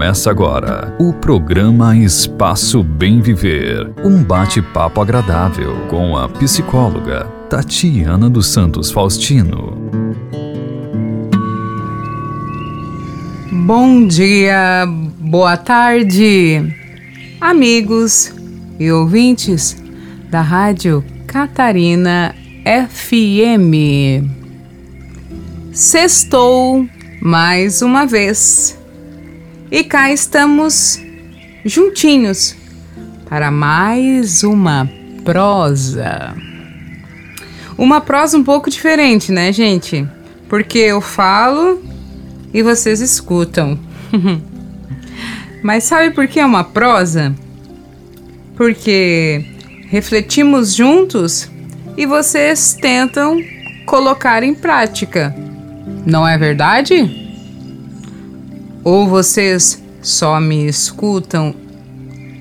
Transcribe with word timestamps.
Começa 0.00 0.30
agora 0.30 0.96
o 0.98 1.12
programa 1.12 1.94
Espaço 1.94 2.82
Bem 2.82 3.20
Viver. 3.20 3.92
Um 4.02 4.24
bate-papo 4.24 4.98
agradável 4.98 5.76
com 5.90 6.16
a 6.16 6.26
psicóloga 6.26 7.26
Tatiana 7.50 8.30
dos 8.30 8.46
Santos 8.46 8.90
Faustino. 8.90 9.76
Bom 13.52 14.06
dia, 14.06 14.86
boa 15.18 15.58
tarde, 15.58 16.74
amigos 17.38 18.32
e 18.78 18.90
ouvintes 18.90 19.76
da 20.30 20.40
Rádio 20.40 21.04
Catarina 21.26 22.34
FM. 22.64 24.24
Sextou 25.74 26.88
mais 27.20 27.82
uma 27.82 28.06
vez 28.06 28.79
e 29.70 29.84
cá 29.84 30.10
estamos 30.10 31.00
juntinhos 31.64 32.56
para 33.28 33.50
mais 33.50 34.42
uma 34.42 34.90
prosa. 35.24 36.34
Uma 37.78 38.00
prosa 38.00 38.36
um 38.36 38.42
pouco 38.42 38.68
diferente, 38.68 39.30
né, 39.30 39.52
gente? 39.52 40.06
Porque 40.48 40.78
eu 40.78 41.00
falo 41.00 41.80
e 42.52 42.62
vocês 42.62 43.00
escutam. 43.00 43.78
Mas 45.62 45.84
sabe 45.84 46.10
por 46.10 46.26
que 46.26 46.40
é 46.40 46.44
uma 46.44 46.64
prosa? 46.64 47.32
Porque 48.56 49.44
refletimos 49.88 50.74
juntos 50.74 51.48
e 51.96 52.06
vocês 52.06 52.76
tentam 52.80 53.38
colocar 53.86 54.42
em 54.42 54.54
prática. 54.54 55.34
Não 56.04 56.26
é 56.26 56.36
verdade? 56.36 57.19
Ou 58.82 59.06
vocês 59.06 59.82
só 60.02 60.40
me 60.40 60.66
escutam 60.66 61.54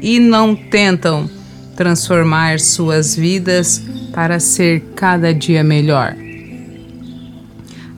e 0.02 0.20
não 0.20 0.56
tentam 0.56 1.30
transformar 1.76 2.60
suas 2.60 3.16
vidas 3.16 3.82
para 4.14 4.40
ser 4.40 4.82
cada 4.96 5.34
dia 5.34 5.64
melhor? 5.64 6.16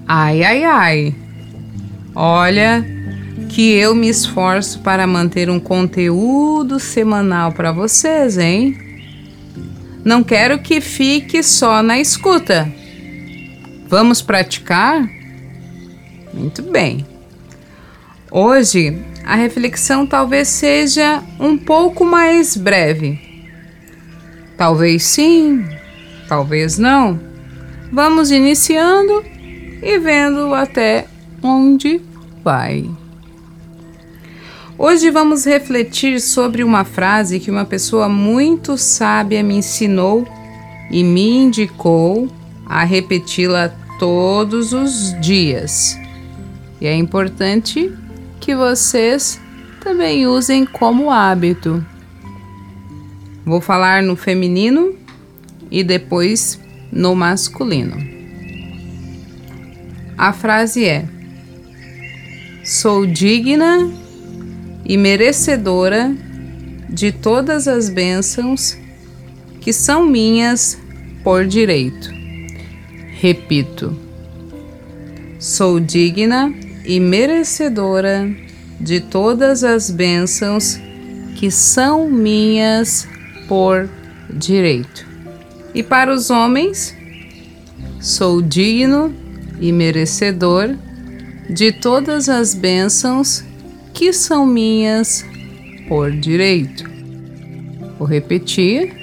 Ai, 0.08 0.44
ai, 0.44 0.64
ai. 0.64 1.16
Olha 2.16 2.86
que 3.50 3.74
eu 3.74 3.94
me 3.94 4.10
esforço 4.10 4.80
para 4.80 5.06
manter 5.06 5.50
um 5.50 5.60
conteúdo 5.60 6.80
semanal 6.80 7.52
para 7.52 7.72
vocês, 7.72 8.38
hein? 8.38 8.78
Não 10.04 10.24
quero 10.24 10.60
que 10.60 10.82
fique 10.82 11.44
só 11.44 11.84
na 11.84 12.00
escuta. 12.00 12.72
Vamos 13.88 14.22
praticar? 14.22 15.08
Muito 16.34 16.62
bem. 16.64 17.06
Hoje, 18.34 18.98
a 19.26 19.36
reflexão 19.36 20.08
talvez 20.08 20.48
seja 20.48 21.22
um 21.38 21.58
pouco 21.58 22.06
mais 22.06 22.56
breve. 22.56 23.20
Talvez 24.56 25.04
sim, 25.04 25.66
talvez 26.30 26.78
não. 26.78 27.20
Vamos 27.92 28.32
iniciando 28.32 29.22
e 29.84 30.00
vendo 30.00 30.54
até 30.54 31.08
onde 31.44 32.00
vai. 32.42 32.90
Hoje 34.78 35.12
vamos 35.12 35.46
refletir 35.46 36.22
sobre 36.22 36.64
uma 36.64 36.86
frase 36.86 37.38
que 37.38 37.52
uma 37.52 37.66
pessoa 37.66 38.08
muito 38.08 38.78
sábia 38.78 39.44
me 39.44 39.56
ensinou 39.56 40.26
e 40.90 41.04
me 41.04 41.30
indicou 41.32 42.30
a 42.66 42.86
repeti-la 42.86 43.74
todos 44.00 44.72
os 44.72 45.20
dias. 45.20 46.00
E 46.80 46.88
é 46.88 46.96
importante 46.96 47.94
que 48.42 48.56
vocês 48.56 49.39
também 49.80 50.28
usem 50.28 50.66
como 50.66 51.11
hábito. 51.11 51.86
Vou 53.45 53.61
falar 53.61 54.02
no 54.02 54.16
feminino 54.16 54.95
e 55.69 55.84
depois 55.84 56.59
no 56.91 57.16
masculino. 57.16 57.96
A 60.18 60.34
frase 60.34 60.85
é: 60.85 61.06
Sou 62.66 63.06
digna 63.06 63.90
e 64.84 64.97
merecedora 64.97 66.16
de 66.90 67.12
todas 67.12 67.68
as 67.68 67.90
bênçãos 67.90 68.78
que 69.62 69.72
são 69.72 70.06
minhas 70.06 70.78
por 71.24 71.46
direito. 71.46 72.12
Repito: 73.19 73.96
Sou 75.40 75.80
digna 75.80 76.53
e 76.86 77.00
merecedora 77.00 78.30
de 78.80 79.00
todas 79.00 79.64
as 79.64 79.90
bênçãos 79.90 80.80
que 81.36 81.52
são 81.52 82.09
minhas 82.09 83.08
por 83.47 83.90
direito. 84.30 85.06
E 85.74 85.84
para 85.84 86.14
os 86.14 86.30
homens, 86.30 86.96
sou 88.00 88.42
digno 88.42 89.14
e 89.59 89.72
merecedor 89.72 90.75
de 91.50 91.72
todas 91.72 92.28
as 92.30 92.53
bênçãos 92.53 93.44
que 93.94 94.12
são 94.12 94.46
minhas 94.46 95.25
por 95.88 96.12
direito. 96.12 96.90
Vou 98.00 98.08
repetir: 98.08 98.94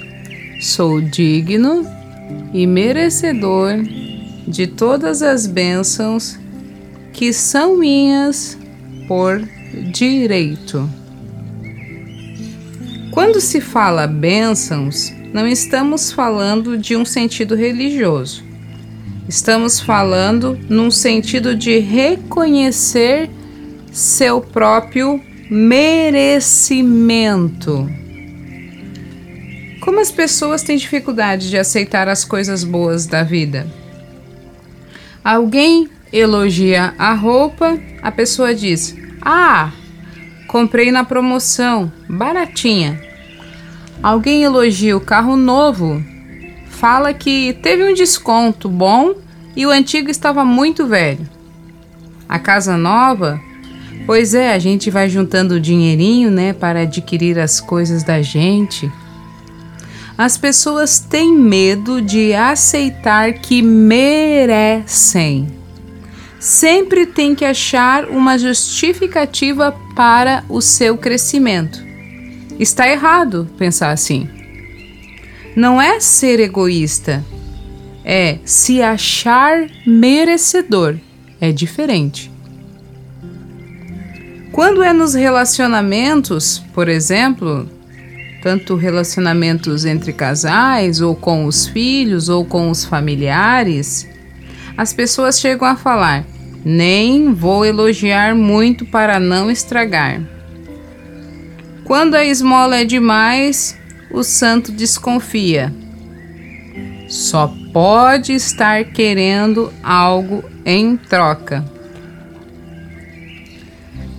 sou 0.61 0.99
digno 0.99 1.85
e 2.53 2.67
merecedor 2.67 3.75
de 4.47 4.67
todas 4.67 5.21
as 5.21 5.45
bênçãos 5.45 6.37
que 7.13 7.33
são 7.33 7.77
minhas 7.77 8.57
por 9.07 9.41
direito. 9.91 10.89
Quando 13.11 13.41
se 13.41 13.59
fala 13.59 14.07
bênçãos, 14.07 15.11
não 15.33 15.47
estamos 15.47 16.11
falando 16.11 16.77
de 16.77 16.95
um 16.95 17.03
sentido 17.03 17.55
religioso. 17.55 18.43
Estamos 19.27 19.79
falando 19.79 20.57
num 20.69 20.89
sentido 20.89 21.55
de 21.55 21.79
reconhecer 21.79 23.29
seu 23.91 24.41
próprio 24.41 25.21
merecimento. 25.49 26.39
Como 29.81 29.99
as 29.99 30.11
pessoas 30.11 30.63
têm 30.63 30.77
dificuldade 30.77 31.49
de 31.49 31.57
aceitar 31.57 32.07
as 32.07 32.23
coisas 32.23 32.63
boas 32.63 33.05
da 33.05 33.23
vida? 33.23 33.67
Alguém 35.23 35.89
elogia 36.11 36.93
a 36.97 37.13
roupa, 37.13 37.77
a 38.01 38.11
pessoa 38.11 38.53
diz: 38.53 38.95
Ah, 39.21 39.71
comprei 40.47 40.91
na 40.91 41.03
promoção, 41.03 41.91
baratinha. 42.07 42.99
Alguém 44.01 44.43
elogia 44.43 44.95
o 44.95 45.01
carro 45.01 45.35
novo, 45.35 46.03
fala 46.69 47.13
que 47.13 47.53
teve 47.61 47.83
um 47.83 47.93
desconto 47.93 48.69
bom 48.69 49.13
e 49.55 49.65
o 49.65 49.69
antigo 49.69 50.09
estava 50.09 50.45
muito 50.45 50.87
velho. 50.87 51.27
A 52.27 52.39
casa 52.39 52.77
nova, 52.77 53.39
pois 54.05 54.33
é, 54.33 54.53
a 54.53 54.59
gente 54.59 54.89
vai 54.89 55.09
juntando 55.09 55.59
dinheirinho, 55.59 56.31
né, 56.31 56.53
para 56.53 56.81
adquirir 56.81 57.37
as 57.37 57.59
coisas 57.59 58.03
da 58.03 58.21
gente. 58.21 58.89
As 60.17 60.37
pessoas 60.37 60.99
têm 60.99 61.33
medo 61.35 62.01
de 62.01 62.33
aceitar 62.33 63.33
que 63.33 63.61
merecem 63.61 65.58
sempre 66.39 67.05
tem 67.05 67.35
que 67.35 67.43
achar 67.43 68.05
uma 68.05 68.37
justificativa 68.37 69.75
para 69.95 70.43
o 70.47 70.61
seu 70.61 70.97
crescimento. 70.97 71.83
Está 72.57 72.87
errado 72.87 73.49
pensar 73.57 73.91
assim. 73.91 74.27
Não 75.55 75.81
é 75.81 75.99
ser 75.99 76.39
egoísta, 76.39 77.23
é 78.05 78.39
se 78.45 78.81
achar 78.81 79.67
merecedor. 79.85 80.95
É 81.41 81.51
diferente. 81.51 82.31
Quando 84.51 84.83
é 84.83 84.91
nos 84.91 85.13
relacionamentos, 85.13 86.59
por 86.73 86.89
exemplo, 86.89 87.69
tanto 88.41 88.75
relacionamentos 88.75 89.85
entre 89.85 90.11
casais, 90.11 91.01
ou 91.01 91.15
com 91.15 91.45
os 91.45 91.67
filhos, 91.67 92.29
ou 92.29 92.43
com 92.43 92.69
os 92.69 92.83
familiares, 92.83 94.07
as 94.79 94.93
pessoas 94.93 95.37
chegam 95.37 95.67
a 95.67 95.75
falar: 95.75 96.25
nem 96.63 97.33
vou 97.33 97.65
elogiar 97.65 98.33
muito 98.33 98.85
para 98.85 99.19
não 99.19 99.51
estragar. 99.51 100.21
Quando 101.83 102.15
a 102.15 102.23
esmola 102.23 102.77
é 102.77 102.85
demais, 102.85 103.77
o 104.09 104.23
santo 104.23 104.71
desconfia. 104.71 105.73
Só 107.09 107.53
pode 107.73 108.31
estar 108.31 108.85
querendo 108.85 109.69
algo 109.83 110.45
em 110.65 110.95
troca. 110.95 111.65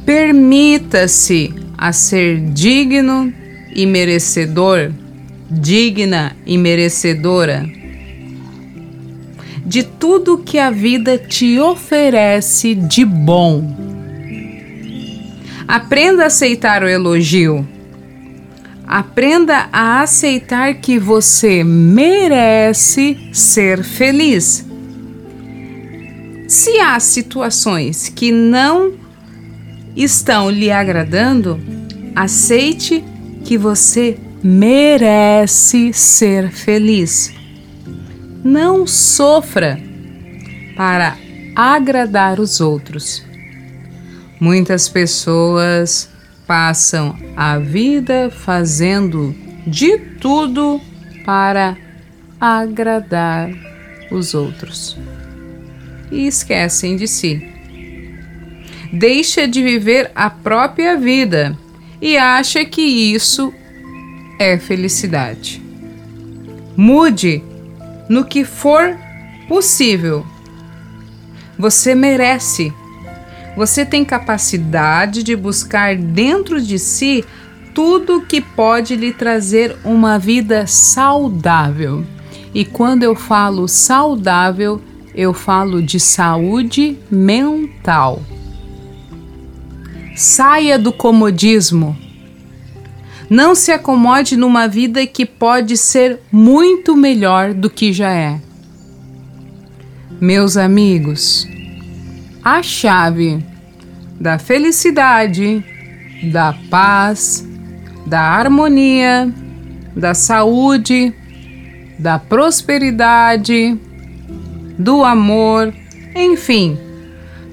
Permita-se 0.05 1.55
a 1.79 1.91
ser 1.91 2.39
digno 2.39 3.33
e 3.75 3.87
merecedor, 3.87 4.93
digna 5.49 6.37
e 6.45 6.59
merecedora 6.59 7.80
de 9.71 9.85
tudo 9.85 10.37
que 10.37 10.59
a 10.59 10.69
vida 10.69 11.17
te 11.17 11.61
oferece 11.61 12.75
de 12.75 13.05
bom. 13.05 13.73
Aprenda 15.69 16.25
a 16.25 16.27
aceitar 16.27 16.83
o 16.83 16.89
elogio. 16.89 17.65
Aprenda 18.85 19.69
a 19.73 20.03
aceitar 20.03 20.75
que 20.75 20.99
você 20.99 21.63
merece 21.63 23.17
ser 23.33 23.85
feliz. 23.85 24.67
Se 26.49 26.81
há 26.81 26.99
situações 26.99 28.09
que 28.09 28.33
não 28.33 28.95
estão 29.95 30.51
lhe 30.51 30.73
agradando, 30.73 31.61
aceite 32.17 33.05
que 33.45 33.57
você 33.57 34.19
merece 34.43 35.93
ser 35.93 36.51
feliz. 36.51 37.40
Não 38.43 38.87
sofra 38.87 39.79
para 40.77 41.17
agradar 41.55 42.41
os 42.41 42.61
outros. 42.61 43.23
Muitas 44.41 44.89
pessoas 44.89 46.09
passam 46.47 47.15
a 47.37 47.59
vida 47.59 48.31
fazendo 48.31 49.35
de 49.67 49.99
tudo 49.99 50.81
para 51.25 51.77
agradar 52.41 53.51
os 54.11 54.33
outros 54.33 54.97
e 56.11 56.27
esquecem 56.27 56.97
de 56.97 57.07
si. 57.07 57.47
Deixa 58.93 59.47
de 59.47 59.63
viver 59.63 60.11
a 60.15 60.31
própria 60.31 60.97
vida 60.97 61.57
e 62.01 62.17
acha 62.17 62.65
que 62.65 62.81
isso 62.81 63.53
é 64.39 64.59
felicidade. 64.59 65.63
Mude 66.77 67.45
no 68.11 68.25
que 68.25 68.45
for 68.45 68.99
possível. 69.47 70.27
Você 71.57 71.95
merece. 71.95 72.73
Você 73.57 73.87
tem 73.87 74.05
capacidade 74.05 75.23
de 75.23 75.37
buscar 75.37 75.97
dentro 75.97 76.61
de 76.61 76.77
si 76.77 77.25
tudo 77.73 78.23
que 78.23 78.41
pode 78.41 78.97
lhe 78.97 79.12
trazer 79.12 79.77
uma 79.85 80.19
vida 80.19 80.67
saudável. 80.67 82.05
E 82.53 82.65
quando 82.65 83.05
eu 83.05 83.15
falo 83.15 83.69
saudável, 83.69 84.83
eu 85.15 85.33
falo 85.33 85.81
de 85.81 86.01
saúde 86.01 86.99
mental. 87.09 88.21
Saia 90.17 90.77
do 90.77 90.93
comodismo. 90.93 91.97
Não 93.31 93.55
se 93.55 93.71
acomode 93.71 94.37
numa 94.37 94.67
vida 94.67 95.06
que 95.06 95.25
pode 95.25 95.77
ser 95.77 96.19
muito 96.32 96.97
melhor 96.97 97.55
do 97.55 97.71
que 97.71 97.93
já 97.93 98.11
é. 98.11 98.41
Meus 100.21 100.56
amigos, 100.56 101.47
a 102.43 102.61
chave 102.61 103.38
da 104.19 104.37
felicidade, 104.37 105.65
da 106.32 106.53
paz, 106.69 107.47
da 108.05 108.21
harmonia, 108.21 109.33
da 109.94 110.12
saúde, 110.12 111.15
da 112.00 112.19
prosperidade, 112.19 113.79
do 114.76 115.05
amor, 115.05 115.73
enfim, 116.17 116.76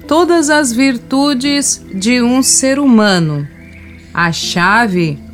todas 0.08 0.50
as 0.50 0.72
virtudes 0.72 1.80
de 1.94 2.20
um 2.20 2.42
ser 2.42 2.80
humano. 2.80 3.46
A 4.12 4.32
chave 4.32 5.27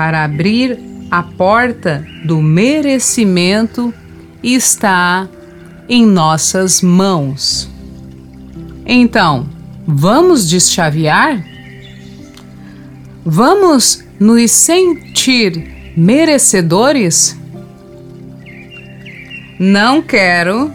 para 0.00 0.24
abrir 0.24 0.78
a 1.10 1.22
porta 1.22 2.02
do 2.24 2.40
merecimento 2.40 3.92
está 4.42 5.28
em 5.86 6.06
nossas 6.06 6.80
mãos. 6.80 7.68
Então, 8.86 9.46
vamos 9.86 10.48
deschavear? 10.48 11.44
Vamos 13.22 14.02
nos 14.18 14.50
sentir 14.50 15.92
merecedores? 15.94 17.38
Não 19.58 20.00
quero 20.00 20.72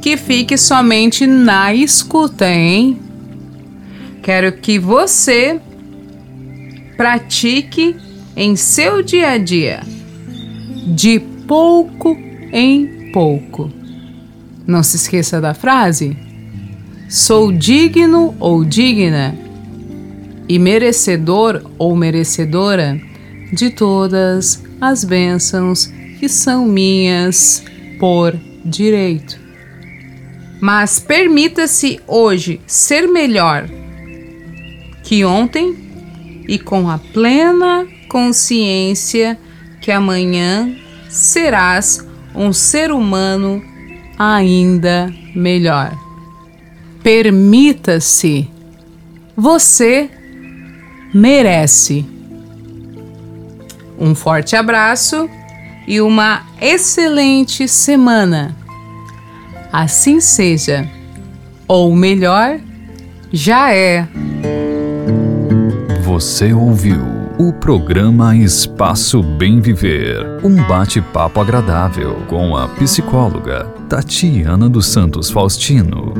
que 0.00 0.16
fique 0.16 0.56
somente 0.56 1.26
na 1.26 1.74
escuta, 1.74 2.48
hein? 2.48 2.98
Quero 4.22 4.50
que 4.50 4.78
você 4.78 5.60
pratique 6.96 8.11
em 8.36 8.56
seu 8.56 9.02
dia 9.02 9.30
a 9.30 9.38
dia, 9.38 9.80
de 10.86 11.20
pouco 11.46 12.16
em 12.52 13.10
pouco. 13.12 13.70
Não 14.66 14.82
se 14.82 14.96
esqueça 14.96 15.40
da 15.40 15.54
frase: 15.54 16.16
sou 17.08 17.52
digno 17.52 18.34
ou 18.38 18.64
digna 18.64 19.34
e 20.48 20.58
merecedor 20.58 21.62
ou 21.78 21.94
merecedora 21.94 23.00
de 23.52 23.70
todas 23.70 24.62
as 24.80 25.04
bênçãos 25.04 25.86
que 26.18 26.28
são 26.28 26.66
minhas 26.66 27.62
por 27.98 28.38
direito. 28.64 29.40
Mas 30.60 31.00
permita-se 31.00 32.00
hoje 32.06 32.60
ser 32.66 33.08
melhor 33.08 33.68
que 35.02 35.24
ontem 35.24 35.76
e 36.46 36.58
com 36.58 36.88
a 36.88 36.98
plena 36.98 37.86
consciência 38.12 39.38
que 39.80 39.90
amanhã 39.90 40.70
serás 41.08 42.06
um 42.34 42.52
ser 42.52 42.92
humano 42.92 43.62
ainda 44.18 45.10
melhor. 45.34 45.96
Permita-se. 47.02 48.50
Você 49.34 50.10
merece. 51.14 52.04
Um 53.98 54.14
forte 54.14 54.54
abraço 54.56 55.26
e 55.88 55.98
uma 55.98 56.42
excelente 56.60 57.66
semana. 57.66 58.54
Assim 59.72 60.20
seja. 60.20 60.86
Ou 61.66 61.96
melhor, 61.96 62.60
já 63.32 63.72
é. 63.72 64.06
Você 66.04 66.52
ouviu 66.52 67.11
o 67.48 67.52
programa 67.52 68.36
Espaço 68.36 69.20
Bem 69.20 69.60
Viver 69.60 70.38
um 70.44 70.62
bate-papo 70.68 71.40
agradável 71.40 72.14
com 72.28 72.56
a 72.56 72.68
psicóloga 72.68 73.64
Tatiana 73.88 74.68
dos 74.68 74.86
Santos 74.86 75.28
Faustino. 75.28 76.14